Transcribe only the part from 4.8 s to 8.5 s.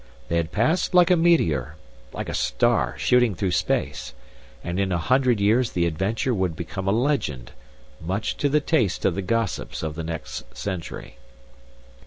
a hundred years the adventure would become a legend, much to